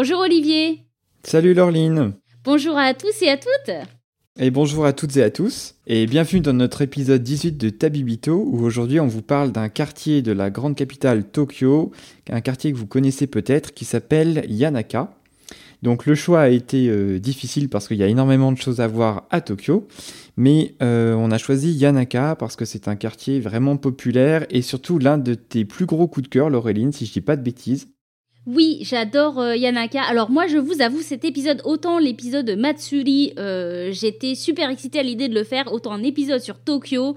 [0.00, 0.84] Bonjour Olivier.
[1.24, 2.12] Salut Laureline.
[2.44, 3.74] Bonjour à tous et à toutes.
[4.38, 5.74] Et bonjour à toutes et à tous.
[5.88, 10.22] Et bienvenue dans notre épisode 18 de Tabibito où aujourd'hui on vous parle d'un quartier
[10.22, 11.90] de la grande capitale Tokyo,
[12.30, 15.18] un quartier que vous connaissez peut-être qui s'appelle Yanaka.
[15.82, 18.86] Donc le choix a été euh, difficile parce qu'il y a énormément de choses à
[18.86, 19.88] voir à Tokyo,
[20.36, 25.00] mais euh, on a choisi Yanaka parce que c'est un quartier vraiment populaire et surtout
[25.00, 27.88] l'un de tes plus gros coups de cœur, Laureline, si je dis pas de bêtises.
[28.48, 30.00] Oui, j'adore euh, Yanaka.
[30.00, 35.02] Alors moi, je vous avoue, cet épisode, autant l'épisode Matsuri, euh, j'étais super excitée à
[35.02, 37.14] l'idée de le faire, autant un épisode sur Tokyo.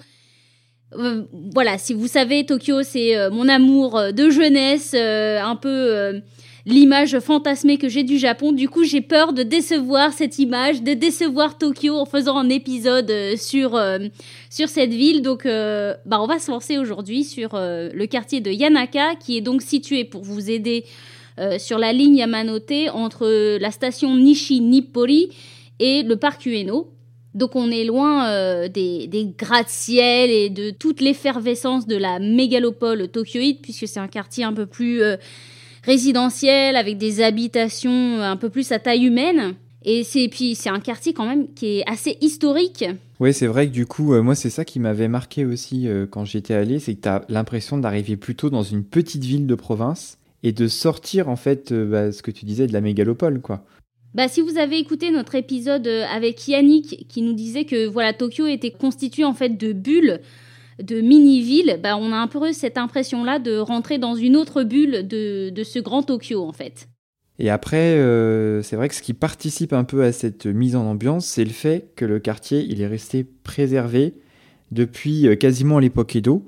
[0.93, 1.23] Euh,
[1.55, 6.21] voilà, si vous savez, Tokyo, c'est mon amour de jeunesse, un peu
[6.65, 8.51] l'image fantasmée que j'ai du Japon.
[8.51, 13.09] Du coup, j'ai peur de décevoir cette image, de décevoir Tokyo en faisant un épisode
[13.37, 13.79] sur,
[14.49, 15.21] cette ville.
[15.21, 19.61] Donc, bah, on va se lancer aujourd'hui sur le quartier de Yanaka, qui est donc
[19.61, 20.83] situé, pour vous aider
[21.39, 25.29] euh, sur la ligne Yamanote entre la station Nishi-Nippori
[25.79, 26.91] et le parc Ueno.
[27.33, 33.61] Donc on est loin euh, des, gratte-ciel et de toute l'effervescence de la mégalopole tokyoïde,
[33.61, 35.15] puisque c'est un quartier un peu plus euh,
[35.83, 39.55] résidentiel, avec des habitations un peu plus à taille humaine.
[39.83, 42.83] Et c'est puis c'est un quartier quand même qui est assez historique.
[43.21, 46.53] Oui, c'est vrai que du coup, moi, c'est ça qui m'avait marqué aussi quand j'étais
[46.53, 50.51] allé, c'est que tu as l'impression d'arriver plutôt dans une petite ville de province et
[50.51, 53.65] de sortir en fait euh, bah, ce que tu disais de la mégalopole quoi.
[54.13, 58.13] Bah, si vous avez écouté notre épisode euh, avec Yannick qui nous disait que voilà
[58.13, 60.19] Tokyo était constitué en fait de bulles,
[60.81, 65.07] de mini-villes, bah, on a un peu cette impression-là de rentrer dans une autre bulle
[65.07, 66.87] de, de ce grand Tokyo en fait.
[67.39, 70.85] Et après, euh, c'est vrai que ce qui participe un peu à cette mise en
[70.85, 74.15] ambiance, c'est le fait que le quartier il est resté préservé
[74.71, 76.45] depuis quasiment l'époque Edo.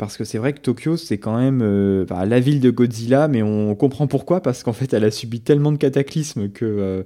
[0.00, 3.42] Parce que c'est vrai que Tokyo, c'est quand même euh, la ville de Godzilla, mais
[3.42, 7.02] on comprend pourquoi, parce qu'en fait, elle a subi tellement de cataclysmes que euh,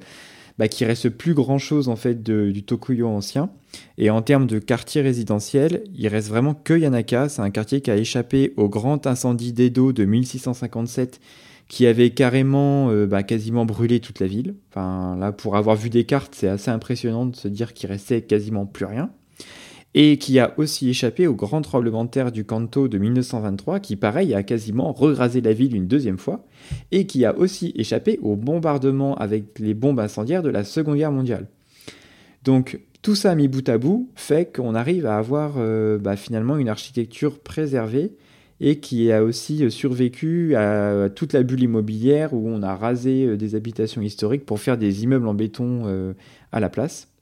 [0.61, 3.51] bah, reste plus grand chose en fait du Tokyo ancien.
[3.99, 7.29] Et en termes de quartier résidentiel, il reste vraiment que Yanaka.
[7.29, 11.19] C'est un quartier qui a échappé au grand incendie d'Edo de 1657
[11.67, 14.55] qui avait carrément euh, bah, quasiment brûlé toute la ville.
[14.71, 18.23] Enfin, là, pour avoir vu des cartes, c'est assez impressionnant de se dire qu'il restait
[18.23, 19.11] quasiment plus rien
[19.95, 23.97] et qui a aussi échappé au grand tremblement de terre du Kanto de 1923, qui
[23.97, 26.45] pareil a quasiment regrasé la ville une deuxième fois,
[26.91, 31.13] et qui a aussi échappé au bombardement avec les bombes incendiaires de la Seconde Guerre
[31.13, 31.47] mondiale.
[32.43, 36.57] Donc tout ça mis bout à bout fait qu'on arrive à avoir euh, bah, finalement
[36.57, 38.13] une architecture préservée
[38.61, 43.37] et qui a aussi survécu à toute la bulle immobilière où on a rasé euh,
[43.37, 46.15] des habitations historiques pour faire des immeubles en béton euh,
[46.51, 47.14] à la place.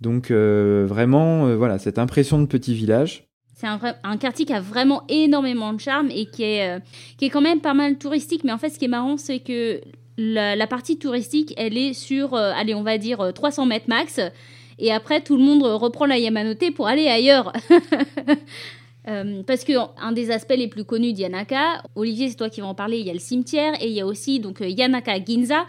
[0.00, 3.24] Donc euh, vraiment, euh, voilà, cette impression de petit village.
[3.56, 6.78] C'est un, quartier qui a vraiment énormément de charme et qui est, euh,
[7.16, 8.44] qui est quand même pas mal touristique.
[8.44, 9.80] Mais en fait, ce qui est marrant, c'est que
[10.16, 14.20] la, partie touristique, elle est sur, allez, on va dire 300 mètres max.
[14.78, 17.52] Et après, tout le monde reprend la Yamanote pour aller ailleurs.
[19.46, 22.74] parce que un des aspects les plus connus d'Yanaka, Olivier, c'est toi qui vas en
[22.76, 25.66] parler, il y a le cimetière et il y a aussi donc Yanaka Ginza,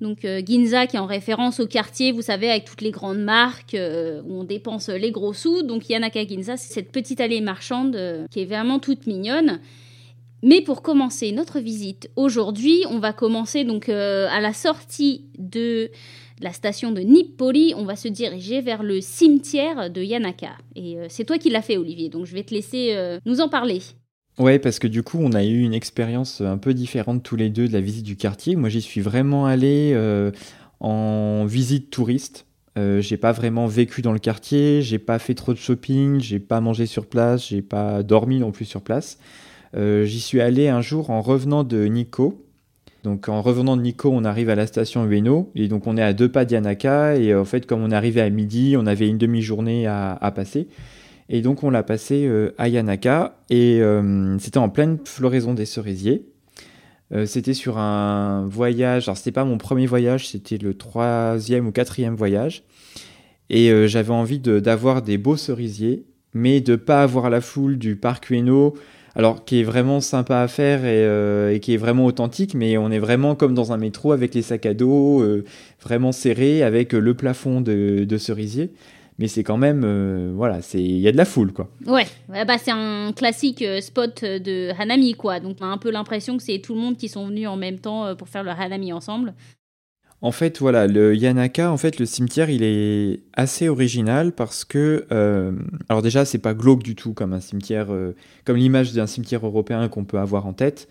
[0.00, 3.22] donc euh, Ginza qui est en référence au quartier, vous savez, avec toutes les grandes
[3.22, 5.62] marques euh, où on dépense les gros sous.
[5.62, 9.60] Donc Yanaka Ginza, c'est cette petite allée marchande euh, qui est vraiment toute mignonne.
[10.42, 15.90] Mais pour commencer notre visite aujourd'hui, on va commencer donc à la sortie de
[16.40, 20.50] la station de Nippori, on va se diriger vers le cimetière de Yanaka.
[20.76, 22.94] Et c'est toi qui l'as fait, Olivier, donc je vais te laisser
[23.24, 23.80] nous en parler.
[24.38, 27.48] Ouais, parce que du coup, on a eu une expérience un peu différente tous les
[27.48, 28.54] deux de la visite du quartier.
[28.54, 30.30] Moi, j'y suis vraiment allé euh,
[30.80, 32.44] en visite touriste.
[32.76, 36.38] Euh, j'ai pas vraiment vécu dans le quartier, j'ai pas fait trop de shopping, j'ai
[36.38, 39.18] pas mangé sur place, j'ai pas dormi non plus sur place.
[39.74, 42.44] Euh, j'y suis allé un jour en revenant de Nikko.
[43.04, 46.02] Donc en revenant de Nikko, on arrive à la station Ueno et donc on est
[46.02, 49.16] à deux pas d'Yanaka et en fait comme on arrivait à midi, on avait une
[49.16, 50.68] demi-journée à passer.
[51.28, 55.66] Et donc on l'a passé euh, à Yanaka et euh, c'était en pleine floraison des
[55.66, 56.26] cerisiers.
[57.12, 61.72] Euh, c'était sur un voyage, alors c'était pas mon premier voyage, c'était le troisième ou
[61.72, 62.64] quatrième voyage.
[63.48, 68.30] Et j'avais envie d'avoir des beaux cerisiers, mais de pas avoir la foule du parc
[68.30, 68.74] Ueno,
[69.14, 72.98] alors qui est vraiment sympa à faire et, qui est vraiment authentique, mais on est
[72.98, 75.24] vraiment comme dans un métro avec les sacs à dos
[75.80, 78.72] vraiment serrés, avec le plafond de, de cerisier
[79.18, 82.06] mais c'est quand même euh, voilà c'est il y a de la foule quoi ouais
[82.28, 86.36] bah c'est un classique euh, spot de Hanami quoi donc on a un peu l'impression
[86.36, 88.50] que c'est tout le monde qui sont venus en même temps euh, pour faire le
[88.50, 89.34] Hanami ensemble
[90.22, 95.06] en fait voilà le Yanaka en fait le cimetière il est assez original parce que
[95.90, 97.88] alors déjà c'est pas glauque du tout comme un cimetière
[98.46, 100.88] comme l'image d'un cimetière européen qu'on peut avoir en tête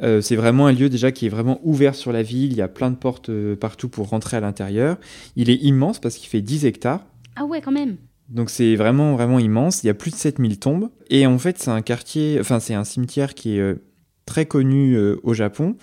[0.00, 2.52] c'est vraiment un lieu déjà qui est vraiment ouvert sur la ville.
[2.52, 4.96] Il y a plein de portes partout pour rentrer à l'intérieur.
[5.34, 7.04] Il est immense parce qu'il fait 10 hectares.
[7.40, 7.96] Ah ouais, quand même.
[8.28, 11.58] Donc c'est vraiment vraiment immense, il y a plus de 7000 tombes et en fait
[11.58, 13.82] c'est un quartier enfin c'est un cimetière qui est euh,
[14.26, 15.76] très connu euh, au Japon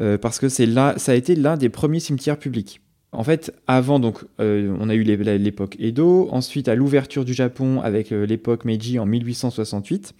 [0.00, 2.80] euh, parce que c'est là ça a été l'un des premiers cimetières publics.
[3.14, 8.10] En fait, avant donc on a eu l'époque Edo, ensuite à l'ouverture du Japon avec
[8.10, 10.14] l'époque Meiji en 1868,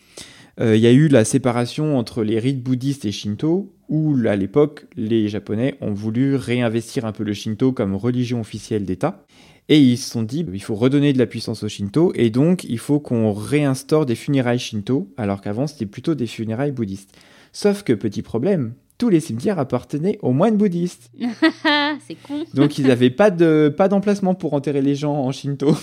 [0.60, 4.86] il y a eu la séparation entre les rites bouddhistes et shinto où à l'époque
[4.96, 9.24] les japonais ont voulu réinvestir un peu le shinto comme religion officielle d'État
[9.68, 12.64] et ils se sont dit, il faut redonner de la puissance au Shinto, et donc
[12.64, 17.16] il faut qu'on réinstaure des funérailles Shinto, alors qu'avant c'était plutôt des funérailles bouddhistes.
[17.52, 21.10] Sauf que, petit problème, tous les cimetières appartenaient aux moines bouddhistes.
[22.08, 22.42] C'est con.
[22.54, 25.76] donc ils n'avaient pas d'emplacement pas pour enterrer les gens en Shinto.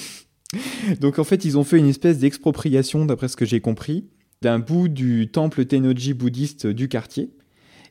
[0.99, 4.07] donc en fait, ils ont fait une espèce d'expropriation, d'après ce que j'ai compris,
[4.41, 7.29] d'un bout du temple Tennoji bouddhiste du quartier.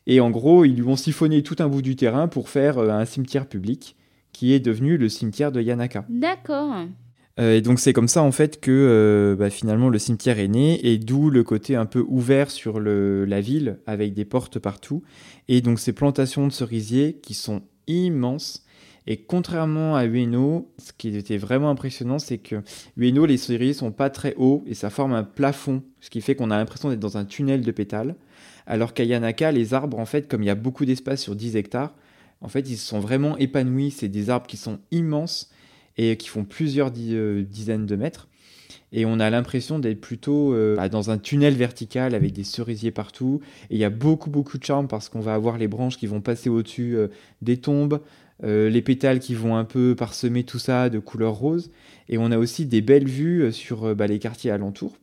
[0.09, 2.91] Et en gros, ils lui ont siphonné tout un bout du terrain pour faire euh,
[2.91, 3.95] un cimetière public
[4.33, 6.07] qui est devenu le cimetière de Yanaka.
[6.09, 6.75] D'accord.
[7.41, 10.49] Euh, et donc c'est comme ça en fait que euh, bah, finalement le cimetière est
[10.49, 15.03] né et d'où le côté un peu ouvert sur la ville avec des portes partout.
[15.49, 18.65] Et donc ces plantations de cerisiers qui sont immenses.
[19.07, 22.57] Et contrairement à Ueno, ce qui était vraiment impressionnant c'est que
[22.99, 26.35] Ueno les cerisiers sont pas très hauts et ça forme un plafond ce qui fait
[26.35, 28.17] qu'on a l'impression d'être dans un tunnel de pétales.
[28.67, 31.57] Alors qu'à Yanaka les arbres en fait comme il y a beaucoup d'espace sur 10
[31.57, 31.95] hectares
[32.43, 33.91] en fait, ils sont vraiment épanouis.
[33.91, 35.51] C'est des arbres qui sont immenses
[35.97, 38.29] et qui font plusieurs euh, dizaines de mètres.
[38.93, 42.91] Et on a l'impression d'être plutôt euh, bah, dans un tunnel vertical avec des cerisiers
[42.91, 43.41] partout.
[43.71, 46.07] Et il y a beaucoup, beaucoup de charme parce qu'on va avoir les branches qui
[46.07, 47.09] vont passer au-dessus euh,
[47.43, 48.01] des tombes,
[48.43, 51.71] les pétales qui vont un peu parsemer tout ça de couleur rose.
[52.09, 54.97] Et on a aussi des belles vues sur bah, les quartiers alentours,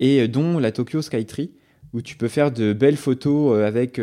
[0.00, 1.50] et dont la Tokyo Skytree,
[1.94, 3.98] où tu peux faire de belles photos avec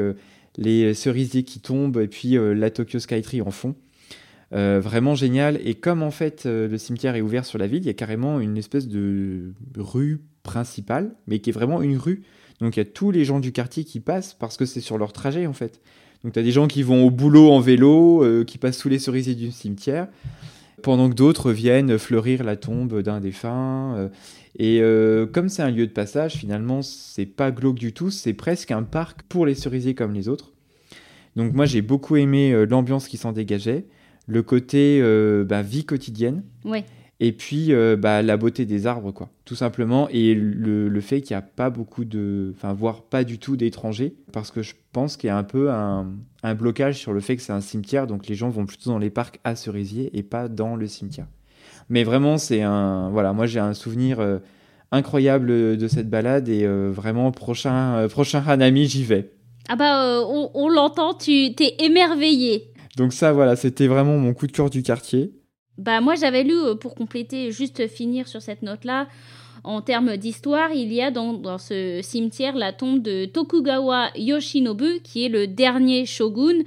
[0.57, 3.75] les cerisiers qui tombent et puis la Tokyo Skytree en fond.
[4.53, 5.59] Euh, vraiment génial.
[5.63, 7.93] Et comme en fait euh, le cimetière est ouvert sur la ville, il y a
[7.93, 12.23] carrément une espèce de rue principale, mais qui est vraiment une rue.
[12.59, 14.97] Donc il y a tous les gens du quartier qui passent parce que c'est sur
[14.97, 15.81] leur trajet en fait.
[16.23, 18.99] Donc tu as des gens qui vont au boulot en vélo, qui passent sous les
[18.99, 20.07] cerisiers du cimetière,
[20.83, 24.11] pendant que d'autres viennent fleurir la tombe d'un défunt.
[24.57, 28.33] Et euh, comme c'est un lieu de passage, finalement, c'est pas glauque du tout, c'est
[28.33, 30.51] presque un parc pour les cerisiers comme les autres.
[31.35, 33.85] Donc moi, j'ai beaucoup aimé euh, l'ambiance qui s'en dégageait,
[34.31, 36.43] le côté euh, bah, vie quotidienne.
[37.19, 40.09] Et puis bah, la beauté des arbres, quoi, tout simplement.
[40.09, 42.51] Et le, fait qu'il n'y a pas beaucoup de.
[42.55, 44.15] Enfin, voire pas du tout d'étrangers.
[44.33, 46.07] Parce que je pense qu'il y a un peu un,
[46.41, 48.07] un blocage sur le fait que c'est un cimetière.
[48.07, 51.27] Donc les gens vont plutôt dans les parcs à cerisiers et pas dans le cimetière.
[51.89, 53.09] Mais vraiment, c'est un.
[53.09, 54.39] Voilà, moi j'ai un souvenir euh,
[54.91, 59.31] incroyable de cette balade et euh, vraiment, prochain, euh, prochain Hanami, j'y vais.
[59.69, 62.70] Ah bah, on, l'entend, tu t'es émerveillé.
[62.97, 65.31] Donc, ça, voilà, c'était vraiment mon coup de cœur du quartier.
[65.77, 69.07] Bah, moi j'avais lu, pour compléter, juste finir sur cette note-là.
[69.63, 75.01] En termes d'histoire, il y a dans, dans, ce cimetière la tombe de Tokugawa Yoshinobu,
[75.03, 76.63] qui est le dernier shogun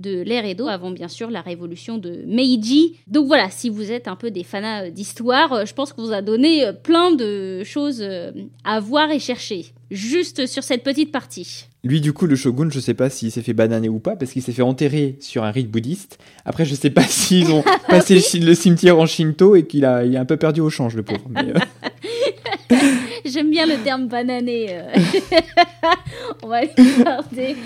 [0.00, 2.98] de l'ère Edo, avant bien sûr la révolution de Meiji.
[3.06, 6.02] Donc voilà, si vous êtes un peu des fans euh, d'histoire, euh, je pense qu'on
[6.02, 8.02] vous a donné euh, plein de choses
[8.64, 11.66] à voir et chercher, juste sur cette petite partie.
[11.82, 14.32] Lui, du coup, le shogun, je sais pas s'il s'est fait bananer ou pas, parce
[14.32, 16.18] qu'il s'est fait enterrer sur un rite bouddhiste.
[16.44, 20.16] Après, je sais pas s'ils ont passé le cimetière en Shinto et qu'il a, il
[20.16, 21.28] a un peu perdu au change, le pauvre.
[23.24, 24.82] J'aime bien le terme banané.
[26.42, 27.56] On va le garder.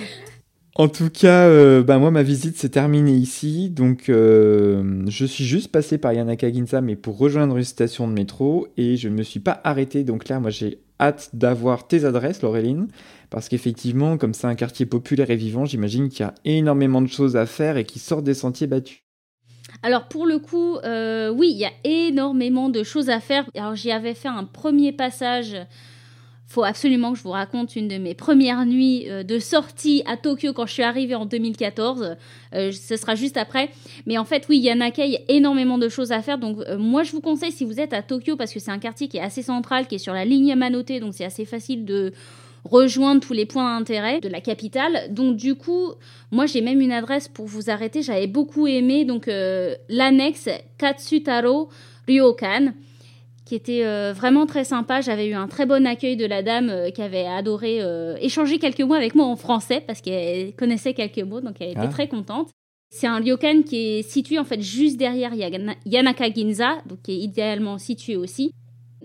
[0.77, 3.71] En tout cas, euh, bah moi, ma visite s'est terminée ici.
[3.71, 8.13] Donc, euh, je suis juste passé par Yanaka Ginza, mais pour rejoindre une station de
[8.13, 8.67] métro.
[8.77, 10.03] Et je ne me suis pas arrêté.
[10.03, 12.89] Donc là, moi, j'ai hâte d'avoir tes adresses, Laureline.
[13.31, 17.09] Parce qu'effectivement, comme c'est un quartier populaire et vivant, j'imagine qu'il y a énormément de
[17.09, 19.05] choses à faire et qui sortent des sentiers battus.
[19.83, 23.45] Alors pour le coup, euh, oui, il y a énormément de choses à faire.
[23.57, 25.57] Alors j'y avais fait un premier passage
[26.55, 30.17] faut absolument que je vous raconte une de mes premières nuits euh, de sortie à
[30.17, 32.17] Tokyo quand je suis arrivée en 2014.
[32.55, 33.71] Euh, ce sera juste après.
[34.07, 36.39] Mais en fait, oui, Yanaka, il y a énormément de choses à faire.
[36.39, 38.79] Donc, euh, moi, je vous conseille, si vous êtes à Tokyo, parce que c'est un
[38.79, 41.85] quartier qui est assez central, qui est sur la ligne Yamanote, donc c'est assez facile
[41.85, 42.13] de
[42.65, 45.09] rejoindre tous les points d'intérêt de la capitale.
[45.11, 45.93] Donc du coup,
[46.31, 48.01] moi j'ai même une adresse pour vous arrêter.
[48.01, 49.29] J'avais beaucoup aimé donc
[49.91, 51.69] l'annexe Katsutaro
[52.09, 52.73] Ryokan
[53.45, 55.01] qui était euh, vraiment très sympa.
[55.01, 58.59] J'avais eu un très bon accueil de la dame euh, qui avait adoré euh, échanger
[58.59, 61.89] quelques mots avec moi en français parce qu'elle connaissait quelques mots, donc elle était ah.
[61.89, 62.51] très contente.
[62.91, 67.19] C'est un ryokan qui est situé en fait juste derrière Yanaka Ginza, donc qui est
[67.19, 68.53] idéalement situé aussi.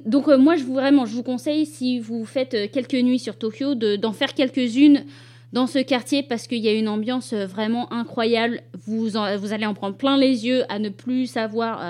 [0.06, 3.74] Donc moi, je vous vraiment, je vous conseille si vous faites quelques nuits sur Tokyo
[3.74, 5.06] d'en faire quelques-unes
[5.54, 8.62] dans ce quartier parce qu'il y a une ambiance vraiment incroyable.
[8.86, 11.82] Vous, vous allez en prendre plein les yeux à ne plus savoir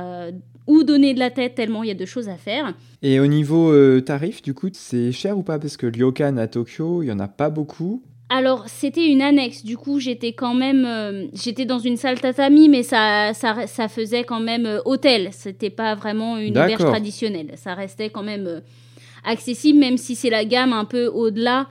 [0.69, 2.75] ou donner de la tête tellement il y a de choses à faire.
[3.01, 5.57] Et au niveau euh, tarif, du coup, c'est cher ou pas?
[5.57, 8.03] Parce que Ryokan à Tokyo, il y en a pas beaucoup.
[8.29, 9.65] Alors, c'était une annexe.
[9.65, 10.85] Du coup, j'étais quand même.
[10.85, 15.29] Euh, j'étais dans une salle tatami, mais ça, ça, ça faisait quand même euh, hôtel.
[15.31, 17.53] C'était pas vraiment une auberge traditionnelle.
[17.55, 18.61] Ça restait quand même
[19.25, 21.67] accessible, même si c'est la gamme un peu au-delà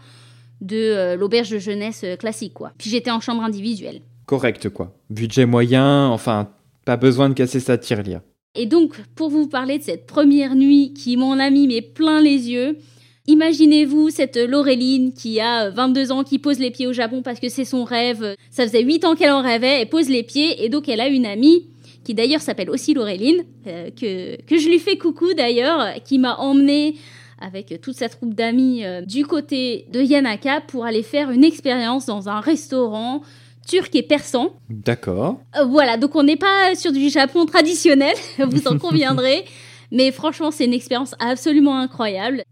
[0.60, 2.72] de l'auberge de jeunesse classique, quoi.
[2.76, 4.00] Puis j'étais en chambre individuelle.
[4.26, 4.92] Correct, quoi.
[5.08, 6.50] Budget moyen, enfin,
[6.84, 8.22] pas besoin de casser sa tirelire.
[8.54, 12.50] Et donc, pour vous parler de cette première nuit qui, mon ami, met plein les
[12.50, 12.78] yeux,
[13.26, 17.48] imaginez-vous cette Laureline qui a 22 ans, qui pose les pieds au Japon parce que
[17.48, 18.34] c'est son rêve.
[18.50, 21.08] Ça faisait 8 ans qu'elle en rêvait, elle pose les pieds, et donc elle a
[21.08, 21.66] une amie
[22.04, 26.36] qui d'ailleurs s'appelle aussi Laureline, euh, que, que je lui fais coucou d'ailleurs, qui m'a
[26.36, 26.96] emmenée
[27.40, 32.06] avec toute sa troupe d'amis euh, du côté de Yanaka pour aller faire une expérience
[32.06, 33.22] dans un restaurant
[33.68, 34.50] turc et persan.
[34.68, 35.40] D'accord.
[35.56, 39.44] Euh, voilà, donc on n'est pas sur du Japon traditionnel, vous en conviendrez.
[39.92, 42.42] mais franchement, c'est une expérience absolument incroyable.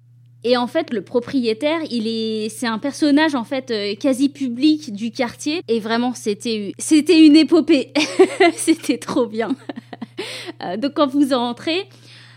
[0.44, 4.92] Et en fait, le propriétaire, il est, c'est un personnage en fait euh, quasi public
[4.92, 5.60] du quartier.
[5.66, 7.92] Et vraiment, c'était, c'était une épopée.
[8.54, 9.48] c'était trop bien.
[10.62, 11.86] Euh, donc quand vous entrez,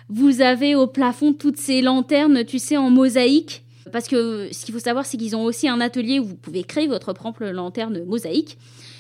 [0.10, 4.74] vous avez au plafond toutes ces lanternes, tu sais, en mosaïque parce que ce qu'il
[4.74, 8.04] faut savoir, c'est qu'ils ont aussi un atelier où vous pouvez créer votre propre lanterne
[8.06, 8.58] mosaïque.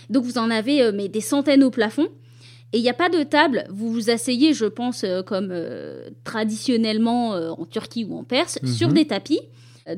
[0.09, 2.07] Donc vous en avez euh, mais des centaines au plafond.
[2.71, 6.09] Et il n'y a pas de table, vous vous asseyez, je pense, euh, comme euh,
[6.23, 8.69] traditionnellement en Turquie ou en Perse, mhm.
[8.69, 9.39] sur des tapis.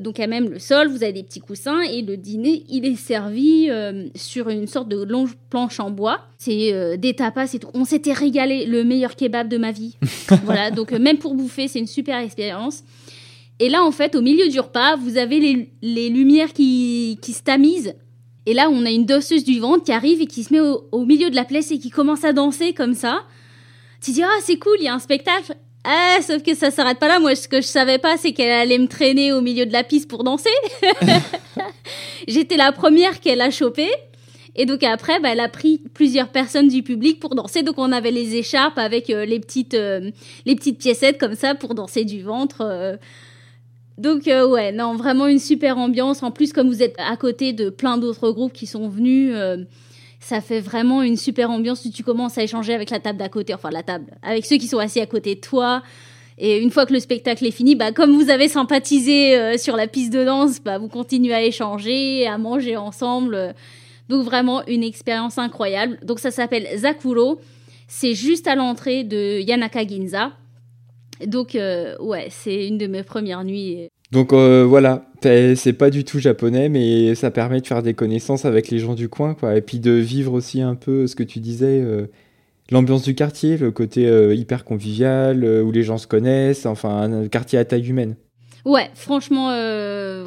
[0.00, 2.96] Donc à même le sol, vous avez des petits coussins et le dîner, il est
[2.96, 3.68] servi
[4.14, 6.20] sur une sorte de longue planche en bois.
[6.38, 7.68] C'est des tapas et tout.
[7.74, 9.98] On s'était régalé, le meilleur kebab de ma vie.
[10.44, 12.84] voilà, donc même pour bouffer, c'est une super expérience.
[13.62, 17.44] Et là, en fait, au milieu du repas, vous avez les, lumières qui, qui se
[17.44, 17.94] tamisent.
[18.44, 21.04] Et là, on a une danseuse du ventre qui arrive et qui se met au,
[21.04, 23.22] milieu de la place et qui commence à danser comme ça.
[24.00, 25.54] Tu dis, ah, c'est cool, il y a un spectacle.
[25.84, 27.20] Ah, sauf que ça s'arrête pas là.
[27.20, 29.84] Moi, ce que je savais pas, c'est qu'elle allait me traîner au milieu de la
[29.84, 30.50] piste pour danser.
[32.26, 33.92] J'étais la première qu'elle a chopée.
[34.56, 37.62] Et donc après, bah, elle a pris plusieurs personnes du public pour danser.
[37.62, 40.10] Donc on avait les écharpes avec euh, les petites euh,
[40.46, 42.60] les petites piécettes comme ça pour danser du ventre.
[42.60, 42.96] Euh,
[43.98, 46.22] donc euh, ouais, non, vraiment une super ambiance.
[46.22, 49.58] En plus, comme vous êtes à côté de plein d'autres groupes qui sont venus, euh,
[50.20, 51.86] ça fait vraiment une super ambiance.
[51.92, 54.66] Tu commences à échanger avec la table d'à côté, enfin la table, avec ceux qui
[54.66, 55.82] sont assis à côté de toi.
[56.38, 59.76] Et une fois que le spectacle est fini, bah, comme vous avez sympathisé euh, sur
[59.76, 63.54] la piste de danse, bah, vous continuez à échanger, à manger ensemble.
[64.08, 65.98] Donc vraiment une expérience incroyable.
[66.02, 67.40] Donc ça s'appelle Zakuro.
[67.88, 70.32] C'est juste à l'entrée de Yanaka Ginza.
[71.26, 73.88] Donc, euh, ouais, c'est une de mes premières nuits.
[74.10, 78.44] Donc euh, voilà, c'est pas du tout japonais, mais ça permet de faire des connaissances
[78.44, 79.56] avec les gens du coin, quoi.
[79.56, 82.08] Et puis de vivre aussi un peu ce que tu disais, euh,
[82.70, 84.02] l'ambiance du quartier, le côté
[84.34, 88.16] hyper convivial, où les gens se connaissent, enfin un quartier à taille humaine.
[88.66, 89.46] Ouais, franchement,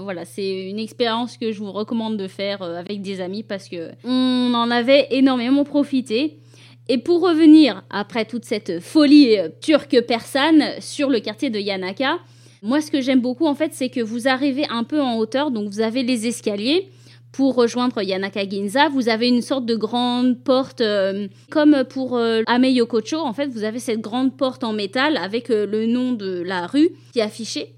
[0.02, 3.92] voilà, c'est une expérience que je vous recommande de faire avec des amis parce que
[4.04, 6.40] on en avait énormément profité.
[6.88, 12.20] Et pour revenir, après toute cette folie euh, turque persane, sur le quartier de Yanaka,
[12.62, 15.50] moi ce que j'aime beaucoup en fait, c'est que vous arrivez un peu en hauteur,
[15.50, 16.90] donc vous avez les escaliers.
[17.32, 22.44] Pour rejoindre Yanaka Ginza, vous avez une sorte de grande porte, euh, comme pour euh,
[22.46, 26.42] Ame Yokocho, en fait, vous avez cette grande porte en métal avec le nom de
[26.42, 27.74] la rue qui est affiché.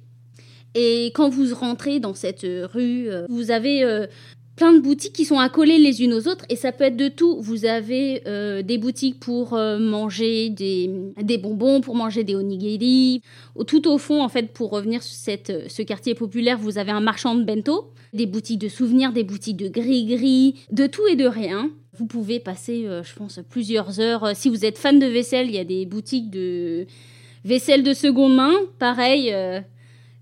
[0.76, 4.06] Et quand vous rentrez dans cette rue, vous avez
[4.58, 7.08] plein de boutiques qui sont accolées les unes aux autres et ça peut être de
[7.08, 7.40] tout.
[7.40, 10.90] Vous avez euh, des boutiques pour euh, manger des,
[11.22, 13.22] des, bonbons, pour manger des onigiri.
[13.68, 17.00] Tout au fond, en fait, pour revenir sur cette, ce quartier populaire, vous avez un
[17.00, 21.28] marchand de bento, des boutiques de souvenirs, des boutiques de gris-gris, de tout et de
[21.28, 21.70] rien.
[21.96, 24.36] Vous pouvez passer, euh, je pense, plusieurs heures.
[24.36, 26.88] Si vous êtes fan de vaisselle, il y a des boutiques de
[27.46, 28.54] vaisselle de seconde main.
[28.80, 29.32] Pareil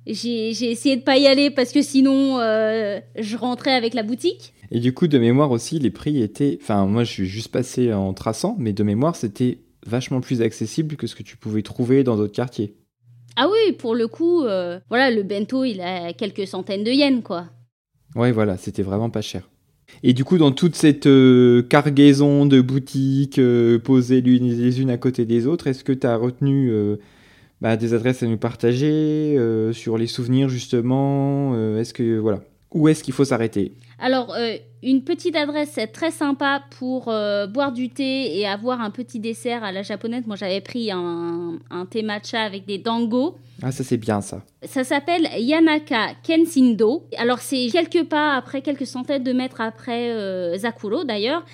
[0.08, 4.54] J'ai essayé de pas y aller parce que sinon euh, je rentrais avec la boutique.
[4.72, 6.60] Et du coup, de mémoire aussi, les prix étaient.
[6.62, 10.96] Enfin, moi je suis juste passé en traçant, mais de mémoire, c'était vachement plus accessible
[10.96, 12.76] que ce que tu pouvais trouver dans d'autres quartiers.
[13.36, 17.22] Ah oui, pour le coup, euh, voilà, le bento, il a quelques centaines de yens,
[17.24, 17.48] quoi.
[18.16, 19.50] Ouais, voilà, c'était vraiment pas cher.
[20.04, 23.42] Et du coup, dans toute cette euh, cargaison de boutiques
[23.84, 26.72] posées les unes à côté des autres, est-ce que tu as retenu
[27.62, 32.40] bah, des adresses à nous partager euh, sur les souvenirs justement euh, Est-ce que voilà
[32.74, 33.74] où est-ce qu'il faut s'arrêter?
[34.00, 39.22] Alors, euh, une petite adresse très sympa pour boire du thé et avoir un petit
[39.22, 40.28] dessert à la japonaise.
[40.28, 43.38] Moi, j'avais pris un, un, thé matcha avec des dango.
[43.62, 44.44] Ah, ça, c'est bien ça.
[44.64, 47.08] Ça s'appelle Yanaka Kensindo.
[47.18, 51.46] Alors, c'est quelques pas après, quelques centaines de mètres après Zakuro d'ailleurs.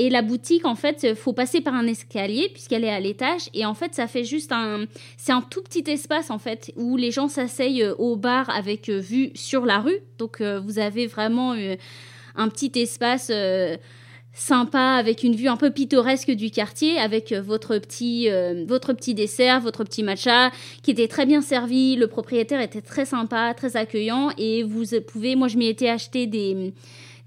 [0.00, 3.50] Et la boutique, en fait, faut passer par un escalier puisqu'elle est à l'étage.
[3.52, 4.86] Et en fait, ça fait juste un,
[5.18, 8.88] c'est un tout petit espace en fait où les gens s'asseyent euh, au bar avec
[8.88, 9.98] euh, vue sur la rue.
[10.16, 11.54] Donc euh, vous avez vraiment
[12.34, 13.30] un petit espace
[14.32, 18.28] sympa avec une vue un peu pittoresque du quartier avec votre petit
[18.66, 20.50] votre petit dessert, votre petit matcha
[20.82, 25.34] qui était très bien servi, le propriétaire était très sympa, très accueillant et vous pouvez
[25.34, 26.72] moi je m'y étais acheté des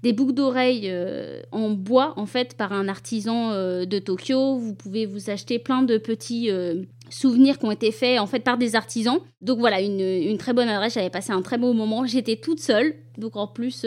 [0.04, 4.58] des boucles d'oreilles euh, en bois, en fait, par un artisan euh, de Tokyo.
[4.58, 8.40] Vous pouvez vous acheter plein de petits euh, souvenirs qui ont été faits, en fait,
[8.40, 9.20] par des artisans.
[9.40, 10.92] Donc voilà, une, très bonne adresse.
[10.92, 12.04] J'avais passé un très beau moment.
[12.04, 12.94] J'étais toute seule.
[13.16, 13.86] Donc en plus,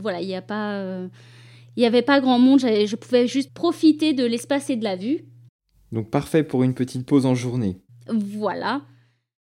[0.00, 0.82] voilà, il n'y a pas...
[1.76, 4.96] il n'y avait pas grand monde, je pouvais juste profiter de l'espace et de la
[4.96, 5.20] vue.
[5.92, 7.76] Donc parfait pour une petite pause en journée.
[8.08, 8.82] Voilà.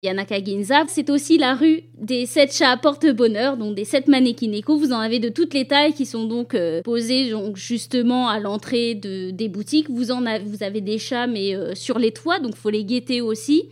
[0.06, 4.76] Yanaka Ginza, c'est aussi la rue des sept chats porte-bonheur, donc des sept mannequineko.
[4.76, 8.38] Vous en avez de toutes les tailles qui sont donc euh, posés donc justement à
[8.38, 9.90] l'entrée de, des boutiques.
[9.90, 12.84] Vous en avez, vous avez des chats mais euh, sur les toits, donc faut les
[12.84, 13.64] guetter aussi.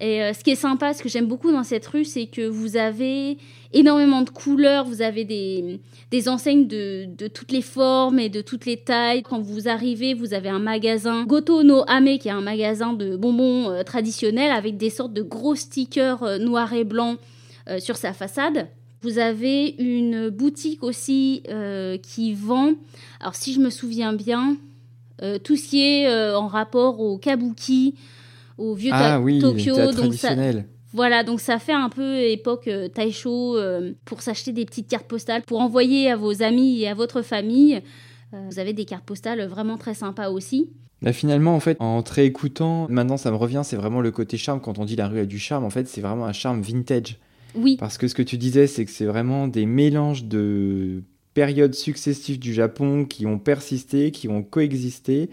[0.00, 2.46] Et euh, ce qui est sympa, ce que j'aime beaucoup dans cette rue, c'est que
[2.46, 3.38] vous avez
[3.72, 5.78] énormément de couleurs, vous avez des,
[6.10, 9.22] des enseignes de, de, toutes les formes et de toutes les tailles.
[9.22, 13.16] Quand vous arrivez, vous avez un magasin Goto no Ame, qui est un magasin de
[13.16, 17.18] bonbons euh, traditionnels avec des sortes de gros stickers euh, noirs et blancs
[17.78, 18.68] sur sa façade.
[19.00, 21.42] Vous avez une boutique aussi
[22.02, 22.74] qui vend,
[23.20, 24.58] alors si je me souviens bien,
[25.44, 27.94] tout ce qui est en rapport au kabuki,
[28.58, 29.92] au vieux ah, oui, Tokyo.
[29.92, 30.34] Donc ça,
[30.94, 35.08] voilà, donc ça fait un peu époque euh, Taisho euh, pour s'acheter des petites cartes
[35.08, 37.82] postales, pour envoyer à vos amis et à votre famille.
[38.32, 40.70] Euh, vous avez des cartes postales vraiment très sympas aussi.
[41.02, 44.36] Bah finalement, en fait, en te réécoutant, maintenant ça me revient, c'est vraiment le côté
[44.36, 44.60] charme.
[44.60, 47.18] Quand on dit la rue a du charme, en fait, c'est vraiment un charme vintage.
[47.56, 47.76] Oui.
[47.76, 51.02] Parce que ce que tu disais, c'est que c'est vraiment des mélanges de
[51.34, 55.28] périodes successives du Japon qui ont persisté, qui ont coexisté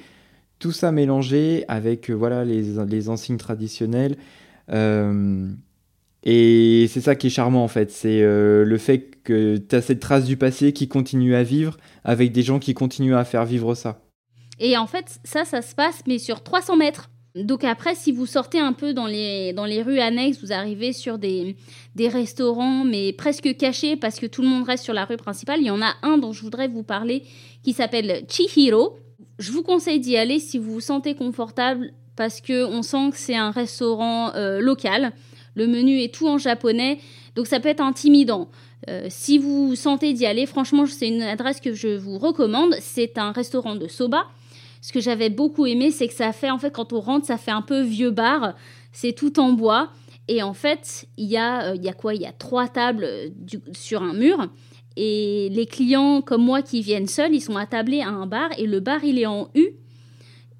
[0.62, 4.15] tout ça mélangé avec euh, voilà les, les ensignes traditionnelles.
[4.69, 5.50] Euh,
[6.24, 9.82] et c'est ça qui est charmant en fait, c'est euh, le fait que tu as
[9.82, 13.43] cette trace du passé qui continue à vivre avec des gens qui continuent à faire
[13.43, 14.02] vivre ça.
[14.60, 17.10] Et en fait, ça, ça se passe, mais sur 300 mètres.
[17.34, 20.93] Donc après, si vous sortez un peu dans les, dans les rues annexes, vous arrivez
[20.93, 21.56] sur des,
[21.95, 25.62] des restaurants, mais presque cachés parce que tout le monde reste sur la rue principale.
[25.62, 27.24] Il y en a un dont je voudrais vous parler
[27.63, 29.00] qui s'appelle Chihiro
[29.41, 33.17] je vous conseille d'y aller si vous vous sentez confortable parce que on sent que
[33.17, 35.13] c'est un restaurant euh, local.
[35.56, 36.99] Le menu est tout en japonais,
[37.36, 38.49] donc ça peut être intimidant.
[38.89, 42.75] Euh, si vous sentez d'y aller, franchement, c'est une adresse que je vous recommande.
[42.80, 44.27] C'est un restaurant de soba.
[44.82, 47.38] Ce que j'avais beaucoup aimé, c'est que ça fait, en fait, quand on rentre, ça
[47.38, 48.56] fait un peu vieux bar.
[48.91, 49.89] C'est tout en bois.
[50.27, 52.13] Et en fait, il y, a, euh, y a quoi?
[52.13, 53.08] Il y a trois tables
[53.73, 54.49] sur un mur.
[54.97, 58.67] Et les clients comme moi qui viennent seuls, ils sont attablés à un bar et
[58.67, 59.69] le bar il est en U.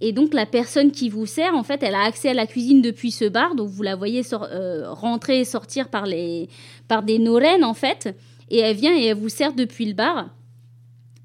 [0.02, 2.82] Et donc la personne qui vous sert, en fait, elle a accès à la cuisine
[2.82, 6.50] depuis ce bar, donc vous la voyez euh, rentrer et sortir par, les,
[6.88, 8.16] par des norennes en fait,
[8.50, 10.30] et elle vient et elle vous sert depuis le bar.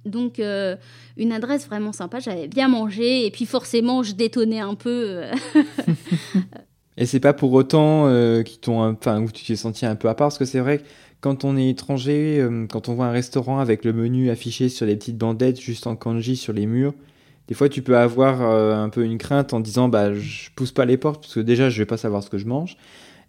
[0.05, 0.77] Donc euh,
[1.17, 5.05] une adresse vraiment sympa, j'avais bien mangé et puis forcément je détonnais un peu.
[5.07, 5.33] Euh.
[6.99, 8.13] et c'est pas pour autant
[8.45, 10.79] qui t'ont, enfin où tu t'es senti un peu à part, parce que c'est vrai
[10.79, 10.85] que
[11.21, 14.87] quand on est étranger, euh, quand on voit un restaurant avec le menu affiché sur
[14.87, 16.95] les petites bandettes juste en kanji sur les murs,
[17.49, 20.73] des fois tu peux avoir euh, un peu une crainte en disant bah je pousse
[20.73, 22.77] pas les portes parce que déjà je vais pas savoir ce que je mange.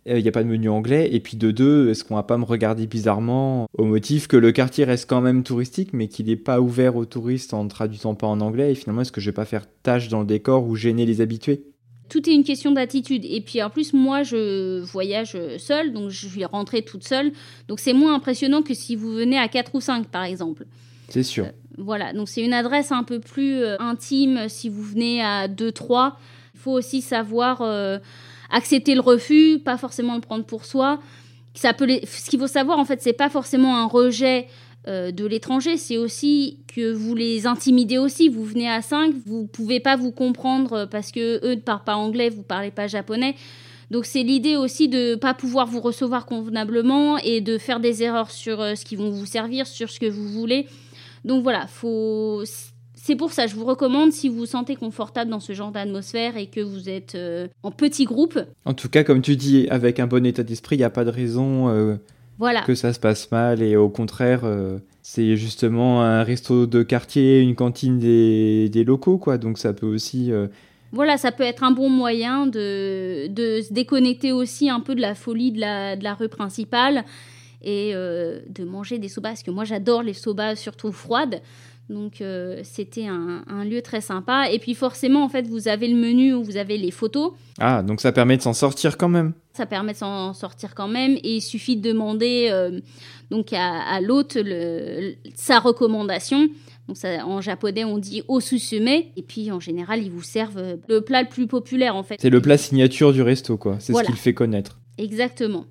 [0.09, 1.09] Il n'y a pas de menu anglais.
[1.11, 4.53] Et puis de deux, est-ce qu'on va pas me regarder bizarrement au motif que le
[4.53, 8.27] quartier reste quand même touristique, mais qu'il n'est pas ouvert aux touristes en traduisant pas
[8.27, 8.71] en anglais?
[8.71, 11.19] Et finalement, est-ce que je vais pas faire tâche dans le décor ou gêner les
[11.19, 11.65] habitués?
[12.09, 13.25] Tout est une question d'attitude.
[13.25, 17.31] Et puis en plus, moi, je voyage seule, donc je suis rentrée toute seule.
[17.67, 20.65] Donc c'est moins impressionnant que si vous venez à 4 ou 5, par exemple.
[21.09, 21.45] C'est sûr.
[21.45, 25.47] Euh, voilà, donc c'est une adresse un peu plus euh, intime si vous venez à
[25.47, 26.13] 2-3.
[26.55, 27.99] Il faut aussi savoir euh,
[28.49, 30.99] accepter le refus, pas forcément le prendre pour soi.
[31.53, 34.47] ça peut ce qu'il faut savoir en fait, c'est pas forcément un rejet
[34.87, 38.29] euh, de l'étranger, c'est aussi que vous les intimidez aussi.
[38.29, 41.95] Vous venez à 5, vous pouvez pas vous comprendre parce que eux ne parlent pas
[41.95, 43.35] anglais, vous parlez pas japonais.
[43.91, 48.31] Donc c'est l'idée aussi de pas pouvoir vous recevoir convenablement et de faire des erreurs
[48.31, 50.67] sur euh, ce qui vont vous servir, sur ce que vous voulez.
[51.25, 52.43] Donc voilà, faut
[52.95, 56.35] c'est pour ça, je vous recommande si vous vous sentez confortable dans ce genre d'atmosphère
[56.35, 58.37] et que vous êtes euh, en petit groupe.
[58.65, 61.05] En tout cas, comme tu dis, avec un bon état d'esprit, il n'y a pas
[61.05, 61.69] de raison
[62.37, 62.61] voilà.
[62.61, 67.41] que ça se passe mal et au contraire euh, c'est justement un resto de quartier,
[67.41, 70.47] une cantine des, des locaux quoi donc ça peut aussi euh,
[70.91, 75.01] voilà, ça peut être un bon moyen de, de, se déconnecter aussi un peu de
[75.01, 77.03] la folie de la, de la rue principale
[77.61, 81.41] et euh, de manger des sobas, parce que moi j'adore les sobas surtout froides.
[81.89, 84.49] Donc euh, c'était un, lieu très sympa.
[84.51, 87.31] Et puis forcément, en fait, vous avez le menu où vous avez les photos.
[87.59, 89.33] Ah, donc ça permet de s'en sortir quand même.
[89.53, 91.13] Ça permet de s'en sortir quand même.
[91.23, 92.79] Et il suffit de demander euh,
[93.31, 94.37] donc à, l'hôte
[95.35, 96.49] sa recommandation.
[96.87, 98.87] Donc ça, en japonais, on dit osusume.
[98.87, 102.17] Et puis en général, ils vous servent le plat le plus populaire en fait.
[102.19, 103.77] C'est le plat signature du resto, quoi.
[103.79, 104.77] C'est ce qu'il fait connaître.
[104.97, 105.65] Exactement.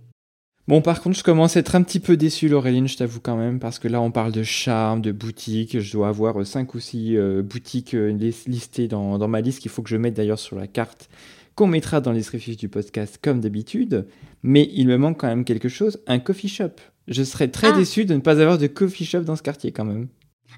[0.68, 3.36] Bon, par contre, je commence à être un petit peu déçu, Laureline, je t'avoue quand
[3.36, 5.78] même, parce que là, on parle de charme, de boutique.
[5.78, 8.10] Je dois avoir 5 ou 6 euh, boutiques euh,
[8.46, 11.08] listées dans, ma liste qu'il faut que je mette d'ailleurs sur la carte
[11.54, 12.22] qu'on mettra dans les
[12.56, 14.06] du podcast comme d'habitude.
[14.42, 16.72] Mais il me manque quand même quelque chose, un coffee shop.
[17.06, 17.72] Je serais très ah.
[17.72, 20.08] déçu de ne pas avoir de coffee shop dans ce quartier quand même.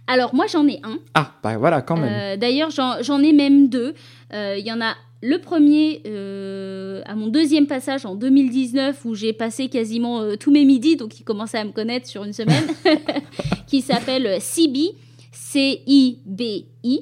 [0.06, 0.98] Alors moi j'en ai un.
[1.14, 2.12] Ah bah voilà quand même.
[2.12, 3.94] Euh, d'ailleurs j'en ai même deux.
[4.32, 9.32] Il y en a le premier, euh, à mon deuxième passage en 2019, où j'ai
[9.32, 12.64] passé quasiment euh, tous mes midis, donc il commençait à me connaître sur une semaine,
[13.66, 14.92] qui s'appelle CB,
[15.32, 17.00] C-I-B-I.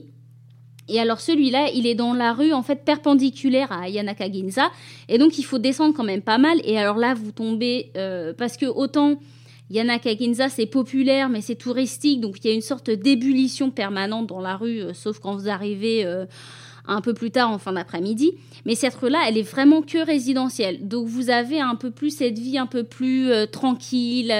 [0.88, 4.70] Et alors celui-là, il est dans la rue en fait perpendiculaire à Yanaka Ginza,
[5.10, 6.58] et donc il faut descendre quand même pas mal.
[6.64, 9.20] Et alors là, vous tombez euh, parce que autant
[9.68, 14.26] Yanaka Ginza c'est populaire, mais c'est touristique, donc il y a une sorte d'ébullition permanente
[14.26, 16.06] dans la rue, sauf quand vous arrivez
[16.88, 18.34] un peu plus tard en fin d'après-midi.
[18.64, 20.86] Mais cette rue-là, elle est vraiment que résidentielle.
[20.86, 24.32] Donc vous avez un peu plus cette vie un peu plus euh, tranquille,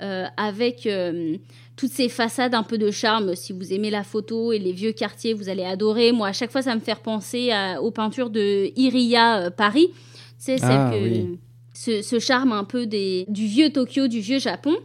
[0.00, 1.36] euh, avec euh,
[1.76, 3.34] toutes ces façades un peu de charme.
[3.34, 6.12] Si vous aimez la photo et les vieux quartiers, vous allez adorer.
[6.12, 9.88] Moi, à chaque fois, ça me fait penser aux peintures de Iria Paris.
[10.38, 10.92] C'est ah,
[11.74, 14.76] ce, ce, charme un peu des, du vieux Tokyo, du vieux Japon.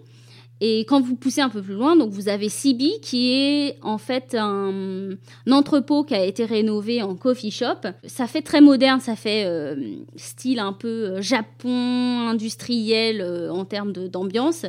[0.66, 3.98] Et quand vous poussez un peu plus loin, donc vous avez Sibi qui est en
[3.98, 5.10] fait un,
[5.52, 7.90] entrepôt qui a été rénové en coffee shop.
[8.06, 9.76] Ça fait très moderne, ça fait euh,
[10.16, 14.66] style un peu euh, Japon industriel euh, en termes d'ambiance.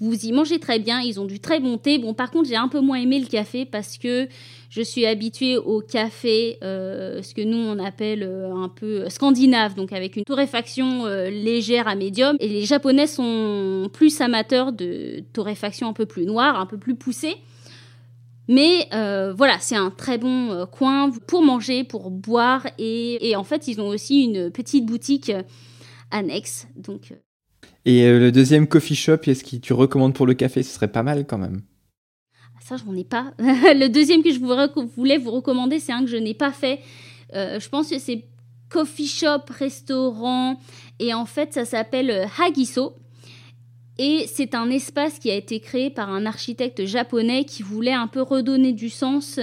[0.00, 1.98] Vous y mangez très bien, ils ont du très bon thé.
[1.98, 4.28] Bon, par contre, j'ai un peu moins aimé le café parce que
[4.68, 9.74] je suis habituée au café, euh, ce que nous on appelle euh, un peu scandinave,
[9.74, 12.36] donc avec une torréfaction euh, légère à médium.
[12.40, 16.94] Et les Japonais sont plus amateurs de torréfaction un peu plus noire, un peu plus
[16.94, 17.36] poussée.
[18.48, 22.66] Mais voilà, c'est un très bon coin pour manger, pour boire.
[22.76, 25.32] Et, et, en fait, ils ont aussi une petite boutique
[26.10, 26.66] annexe.
[26.76, 27.12] Donc,
[27.84, 30.62] et le deuxième coffee shop, est-ce que tu recommandes pour le café?
[30.62, 31.62] Ce serait pas mal quand même
[32.62, 33.32] ça, je n'en ai pas.
[33.38, 36.80] le deuxième que je voulais vous recommander, c'est un que je n'ai pas fait.
[37.34, 38.24] Euh, je pense que c'est
[38.68, 40.58] coffee shop, restaurant,
[40.98, 42.94] et en fait, ça s'appelle euh, Hagiso.
[43.98, 48.06] Et c'est un espace qui a été créé par un architecte japonais qui voulait un
[48.06, 49.38] peu redonner du sens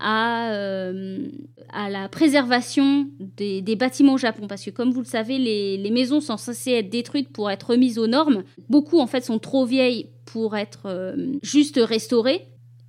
[0.00, 1.28] à, euh,
[1.72, 4.46] à la préservation des, bâtiments au Japon.
[4.48, 7.98] Parce que comme vous le savez, les, maisons sont censées être détruites pour être remises
[7.98, 8.42] aux normes.
[8.68, 12.46] Beaucoup en fait sont trop vieilles pour être euh, juste restauré.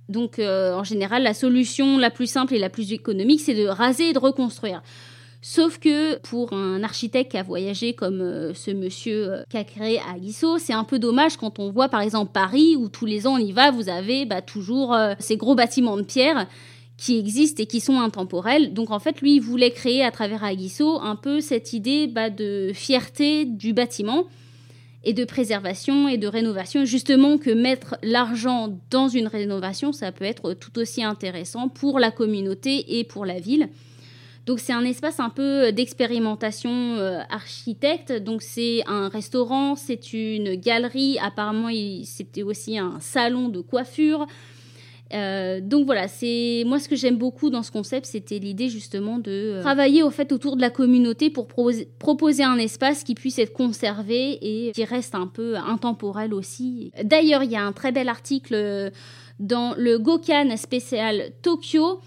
[0.08, 3.66] Donc euh, en général, la solution la plus simple et la plus économique, c'est de
[3.66, 4.82] raser et de reconstruire.
[5.44, 9.98] Sauf que pour un architecte qui a voyagé comme ce monsieur qui a créé
[10.60, 13.38] c'est un peu dommage quand on voit par exemple Paris où tous les ans on
[13.38, 16.46] y va, vous avez bah, toujours ces gros bâtiments de pierre
[16.96, 18.74] qui existent et qui sont intemporels.
[18.74, 22.30] Donc en fait, lui, il voulait créer à travers Aguisso un peu cette idée bah,
[22.30, 24.26] de fierté du bâtiment
[25.04, 26.84] et de préservation et de rénovation.
[26.84, 32.10] Justement que mettre l'argent dans une rénovation, ça peut être tout aussi intéressant pour la
[32.10, 33.68] communauté et pour la ville.
[34.44, 38.12] Donc c'est un espace un peu d'expérimentation euh, architecte.
[38.12, 41.18] Donc c'est un restaurant, c'est une galerie.
[41.20, 41.68] Apparemment
[42.04, 44.26] c'était aussi un salon de coiffure.
[45.12, 49.18] Euh, donc voilà, c'est moi ce que j'aime beaucoup dans ce concept, c'était l'idée justement
[49.18, 53.38] de euh, travailler au fait autour de la communauté pour proposer un espace qui puisse
[53.38, 56.92] être conservé et qui reste un peu intemporel aussi.
[57.02, 58.90] D'ailleurs, il y a un très bel article euh,
[59.38, 62.00] dans le Gokan spécial Tokyo.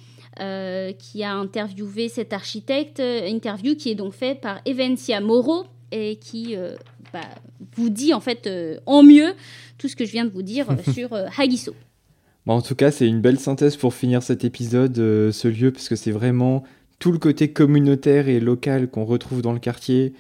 [1.00, 6.56] qui a interviewé cet architecte, interview qui est donc fait par Evencia Moro, et qui
[7.13, 7.22] bah,
[7.78, 8.50] vous dit en fait
[8.86, 9.34] en mieux
[9.78, 11.74] tout ce que je viens de vous dire sur Hagiso.
[12.53, 15.95] En tout cas, c'est une belle synthèse pour finir cet épisode, ce lieu, parce que
[15.95, 16.63] c'est vraiment
[16.99, 20.13] tout le côté communautaire et local qu'on retrouve dans le quartier.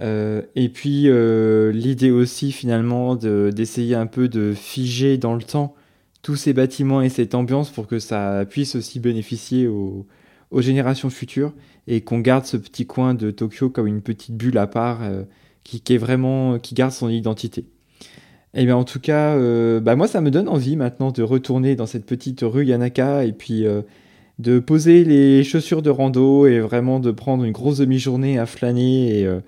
[0.00, 5.74] Euh, et puis euh, l'idée aussi finalement d'essayer un peu de figer dans le temps
[6.22, 10.06] tous ces bâtiments et cette ambiance pour que ça puisse aussi bénéficier aux,
[10.52, 11.52] générations futures
[11.86, 15.24] et qu'on garde ce petit coin de Tokyo comme une petite bulle à part euh,
[15.64, 17.66] qui, est vraiment qui garde son identité.
[18.54, 19.36] Eh bien en tout cas,
[19.80, 23.32] bah moi ça me donne envie maintenant de retourner dans cette petite rue Yanaka et
[23.32, 23.66] puis
[24.38, 29.20] de poser les chaussures de rando et vraiment de prendre une grosse demi-journée à flâner
[29.20, 29.40] et euh,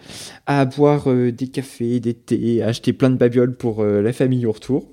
[0.46, 4.12] à boire euh, des cafés, des thés, à acheter plein de babioles pour euh, la
[4.12, 4.88] famille au retour.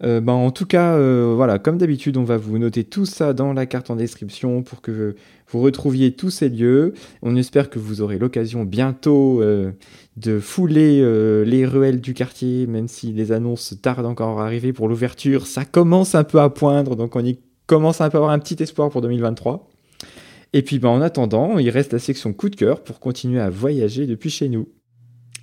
[0.00, 0.98] Ben, en tout cas,
[1.34, 4.80] voilà, comme d'habitude, on va vous noter tout ça dans la carte en description pour
[4.82, 5.16] que
[5.48, 6.94] vous retrouviez tous ces lieux.
[7.22, 9.42] On espère que vous aurez l'occasion bientôt
[10.16, 11.00] de fouler
[11.44, 15.46] les ruelles du quartier, même si les annonces tardent encore à arriver pour l'ouverture.
[15.46, 18.90] Ça commence un peu à poindre, donc on y commence à avoir un petit espoir
[18.90, 19.68] pour 2023.
[20.52, 23.50] Et puis ben, en attendant, il reste la section coup de cœur pour continuer à
[23.50, 24.68] voyager depuis chez nous.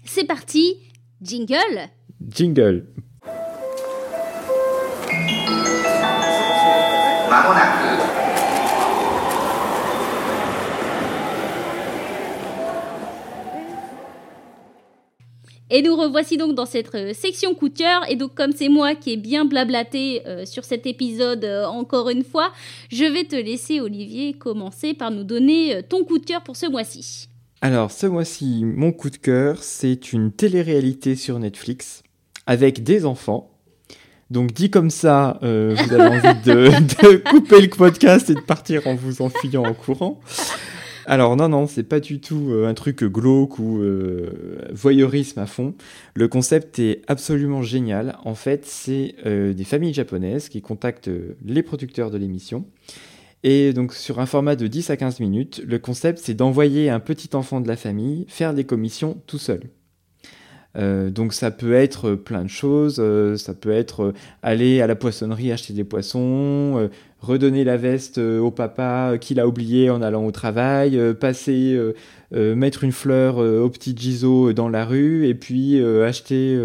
[0.06, 0.78] C'est parti,
[1.22, 1.90] jingle
[2.28, 2.86] Jingle
[15.76, 18.08] Et nous revoici donc dans cette euh, section coup de cœur.
[18.08, 22.12] Et donc, comme c'est moi qui ai bien blablaté euh, sur cet épisode euh, encore
[22.12, 22.52] une fois,
[22.92, 26.68] je vais te laisser, Olivier, commencer par nous donner ton coup de cœur pour ce
[26.68, 27.28] mois-ci.
[27.62, 32.04] Alors, ce mois-ci, mon coup de cœur, c'est une télé-réalité sur Netflix
[32.46, 33.53] avec des enfants.
[34.30, 38.96] Donc dit comme ça, vous avez envie de, couper le podcast et de partir en
[38.96, 40.20] vous enfuyant en courant.
[41.06, 45.46] Alors non, non, c'est pas du tout euh, un truc glauque ou euh, voyeurisme à
[45.46, 45.76] fond.
[46.16, 48.18] Le concept est absolument génial.
[48.24, 51.12] En fait, c'est euh, des familles japonaises qui contactent
[51.44, 52.66] les producteurs de l'émission.
[53.44, 57.02] Et donc sur un format de 10 à 15 minutes, le concept c'est d'envoyer un
[57.02, 59.64] petit enfant de la famille faire des commissions tout seul.
[60.76, 63.02] Donc ça peut être plein de choses,
[63.38, 66.90] ça peut être aller à la poissonnerie acheter des poissons,
[67.24, 71.14] redonner la veste euh, au papa euh, qu'il a oublié en allant au travail, euh,
[71.14, 71.80] passer,
[72.32, 76.60] mettre une fleur au petit Giso dans la rue et puis acheter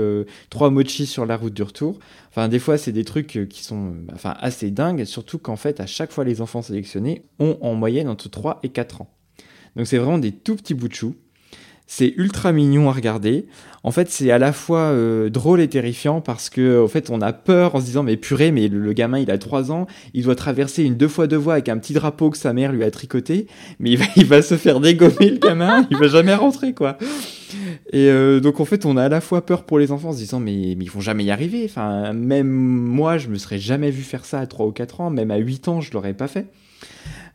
[0.48, 1.98] trois mochis sur la route du retour.
[2.30, 5.86] Enfin, des fois, c'est des trucs qui sont enfin, assez dingues, surtout qu'en fait, à
[5.86, 9.10] chaque fois, les enfants sélectionnés ont en moyenne entre 3 et 4 ans.
[9.76, 11.14] Donc, c'est vraiment des tout petits bouts de chou.
[11.90, 13.46] C'est ultra mignon à regarder.
[13.82, 17.22] En fait, c'est à la fois euh, drôle et terrifiant parce que, en fait, on
[17.22, 20.24] a peur en se disant, mais purée, mais le, gamin, il a 3 ans, il
[20.24, 22.84] doit traverser une deux fois deux voies avec un petit drapeau que sa mère lui
[22.84, 23.46] a tricoté,
[23.78, 26.98] mais il va, se faire dégommer le gamin, il va jamais rentrer, quoi.
[27.94, 30.12] Et euh, donc, en fait, on a à la fois peur pour les enfants en
[30.12, 31.62] se disant, mais, mais ils vont jamais y arriver.
[31.64, 35.08] Enfin, même moi, je me serais jamais vu faire ça à 3 ou 4 ans,
[35.08, 36.48] même à 8 ans, je l'aurais pas fait.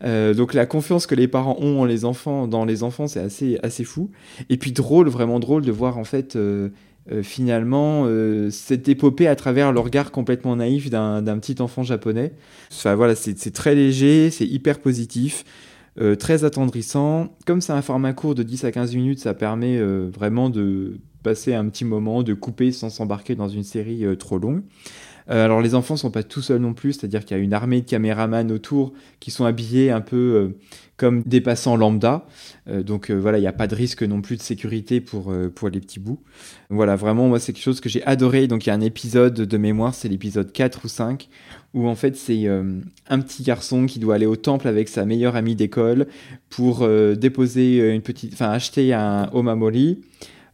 [0.04, 3.20] Euh, donc la confiance que les parents ont en les enfants, dans les enfants, c'est
[3.20, 4.12] assez, assez fou.
[4.50, 6.70] Et puis drôle, vraiment drôle de voir en fait euh,
[7.12, 8.08] euh, finalement
[8.50, 12.34] cette épopée à travers le regard complètement naïf d'un petit enfant japonais.
[12.72, 15.44] Enfin voilà, c'est très léger, c'est hyper positif.
[16.20, 17.36] très attendrissant.
[17.46, 21.54] Comme c'est un format court de 10 à 15 minutes, ça permet vraiment de passer
[21.54, 24.64] un petit moment, de couper sans s'embarquer dans une série trop longue.
[25.30, 27.54] Euh, alors les enfants sont pas tout seuls non plus, c'est-à-dire qu'il y a une
[27.54, 30.58] armée de caméramans autour qui sont habillés un peu euh,
[30.98, 32.26] comme des passants lambda.
[32.68, 35.70] Euh, donc voilà, il n'y a pas de risque non plus de sécurité pour, pour
[35.70, 36.20] les petits bouts.
[36.70, 38.48] Voilà, vraiment, moi c'est quelque chose que j'ai adoré.
[38.48, 41.30] Donc il y a un épisode de mémoire, c'est l'épisode 4 ou 5,
[41.74, 45.36] où en fait c'est un petit garçon qui doit aller au temple avec sa meilleure
[45.36, 46.08] amie d'école
[46.50, 50.02] pour déposer une petite, enfin acheter un omamori.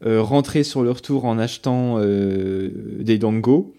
[0.04, 3.74] rentrer sur le retour en achetant des dongos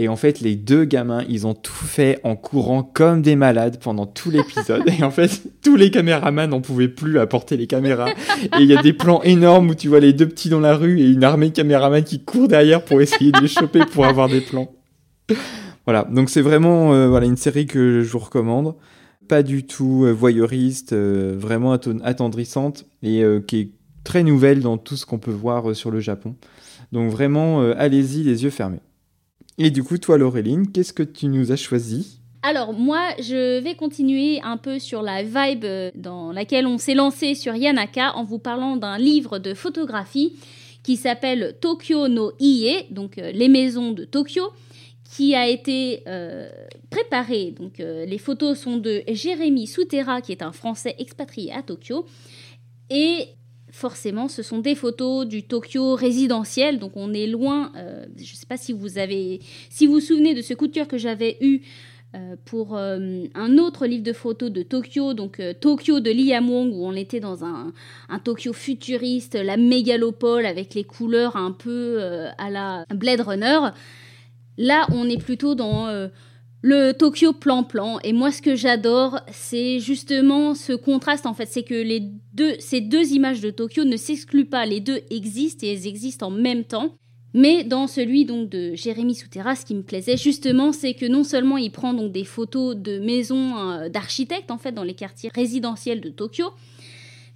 [0.00, 3.80] et en fait, les deux gamins, ils ont tout fait en courant comme des malades
[3.82, 4.84] pendant tout l'épisode.
[4.98, 8.08] et en fait, tous les caméramans n'en pouvaient plus apporter les caméras.
[8.08, 10.76] Et il y a des plans énormes où tu vois les deux petits dans la
[10.76, 14.06] rue et une armée de caméramans qui courent derrière pour essayer de les choper pour
[14.06, 14.72] avoir des plans.
[15.84, 18.76] Voilà, donc c'est vraiment euh, voilà, une série que je vous recommande.
[19.26, 23.70] Pas du tout euh, voyeuriste, euh, vraiment attendrissante et qui est
[24.04, 26.36] très nouvelle dans tout ce qu'on peut voir sur le Japon.
[26.92, 28.80] Donc vraiment, allez-y les yeux fermés.
[29.58, 32.20] Et du coup, toi, Laureline, qu'est-ce que tu nous as choisi?
[32.42, 36.94] Alors moi, je vais continuer un peu sur la vibe euh, dans laquelle on s'est
[36.94, 40.36] lancé sur Yanaka en vous parlant d'un livre de photographie
[40.84, 44.52] qui s'appelle Tokyo no Ie, donc euh, les maisons de Tokyo,
[45.12, 46.48] qui a été euh,
[46.90, 47.50] préparé.
[47.50, 52.06] Donc les photos sont de Jérémy Souterra, qui est un Français expatrié à Tokyo,
[52.90, 53.28] et
[53.78, 56.78] forcément, ce sont des photos du Tokyo résidentiel.
[56.78, 57.72] Donc on est loin.
[57.76, 60.66] Euh, je ne sais pas si vous avez, si vous vous souvenez de ce coup
[60.66, 61.60] de cœur que j'avais eu
[62.14, 66.84] euh, pour euh, un autre livre de photos de Tokyo, donc Tokyo de Liamong, où
[66.84, 67.72] on était dans un,
[68.24, 72.00] Tokyo futuriste, la mégalopole avec les couleurs un peu
[72.36, 73.60] à la Blade Runner.
[74.56, 76.10] Là, on est plutôt dans
[76.62, 77.98] le Tokyo plan-plan.
[78.02, 81.46] Et moi, ce que j'adore, c'est justement ce contraste, en fait.
[81.46, 82.00] C'est que les
[82.32, 84.66] deux, ces deux images de Tokyo ne s'excluent pas.
[84.66, 86.94] Les deux existent et elles existent en même temps.
[87.34, 91.24] Mais dans celui donc de Jérémy Souterra, ce qui me plaisait justement, c'est que non
[91.24, 95.30] seulement il prend donc des photos de maisons euh, d'architectes en fait dans les quartiers
[95.34, 96.46] résidentiels de Tokyo,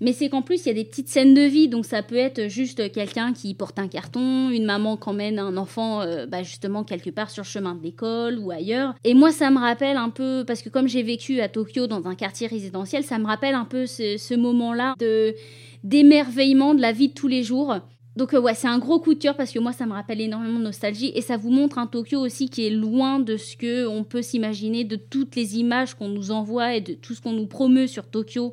[0.03, 2.17] mais c'est qu'en plus, il y a des petites scènes de vie, donc ça peut
[2.17, 6.43] être juste quelqu'un qui porte un carton, une maman qui emmène un enfant euh, bah,
[6.43, 8.97] justement quelque part sur le chemin de l'école ou ailleurs.
[9.05, 12.05] Et moi, ça me rappelle un peu, parce que comme j'ai vécu à Tokyo dans
[12.09, 15.37] un quartier résidentiel, ça me rappelle un peu ce, moment-là de
[15.85, 17.77] d'émerveillement de la vie de tous les jours.
[18.17, 20.21] Donc euh, ouais, c'est un gros coup de cœur parce que moi ça me rappelle
[20.21, 23.57] énormément de nostalgie et ça vous montre un Tokyo aussi qui est loin de ce
[23.57, 27.21] que on peut s'imaginer de toutes les images qu'on nous envoie et de tout ce
[27.21, 28.53] qu'on nous promeut sur Tokyo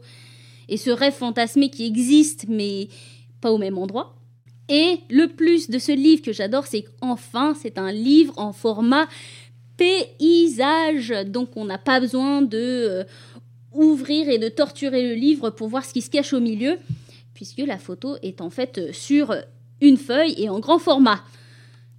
[0.70, 2.88] et ce rêve fantasmé qui existe mais
[3.42, 4.16] pas au même endroit.
[4.70, 9.08] Et le plus de ce livre que j'adore, c'est qu'enfin, c'est un livre en format
[9.78, 11.14] paysage.
[11.26, 13.04] Donc on n'a pas besoin de euh,
[13.74, 16.78] ouvrir et de torturer le livre pour voir ce qui se cache au milieu,
[17.34, 19.36] puisque la photo est en fait sur
[19.82, 21.24] une feuille et en grand format.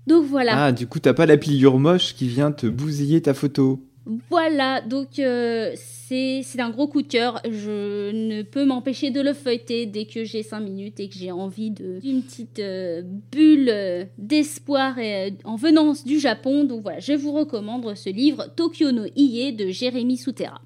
[0.07, 0.67] Donc voilà.
[0.67, 3.85] Ah, du coup, t'as pas la pliure moche qui vient te bousiller ta photo.
[4.31, 5.75] Voilà, donc euh,
[6.11, 7.41] c'est un gros coup de cœur.
[7.45, 11.31] Je ne peux m'empêcher de le feuilleter dès que j'ai 5 minutes et que j'ai
[11.31, 14.97] envie d'une petite euh, bulle euh, d'espoir
[15.45, 16.65] en venance du Japon.
[16.65, 20.61] Donc voilà, je vous recommande ce livre Tokyo no Ie de Jérémy Souterra.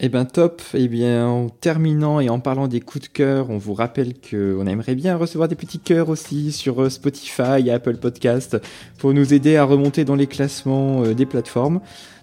[0.00, 3.58] Eh ben top, eh bien en terminant et en parlant des coups de cœur, on
[3.58, 8.58] vous rappelle qu'on aimerait bien recevoir des petits cœurs aussi sur Spotify et Apple Podcast
[8.98, 11.80] pour nous aider à remonter dans les classements des plateformes.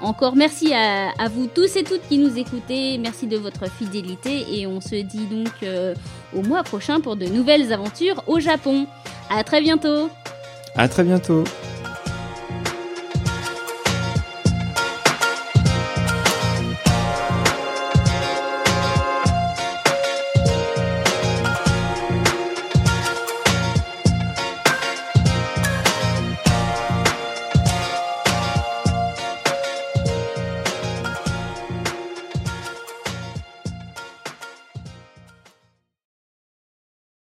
[0.01, 2.97] Encore merci à, vous tous et toutes qui nous écoutez.
[2.97, 5.93] Merci de votre fidélité et on se dit donc euh,
[6.33, 8.87] au mois prochain pour de nouvelles aventures au Japon.
[9.29, 10.09] À très bientôt.
[10.75, 11.43] À très bientôt.